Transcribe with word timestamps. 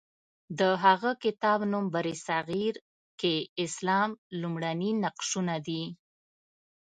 د 0.59 0.61
هغه 0.83 1.11
کتاب 1.23 1.59
نوم 1.71 1.85
برصغیر 1.93 2.75
کې 3.19 3.33
اسلام 3.65 4.09
لومړني 4.41 4.91
نقشونه 5.03 5.55
دی. 5.67 5.83